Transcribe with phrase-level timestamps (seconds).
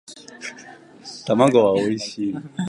[1.27, 2.33] 卵はおいしい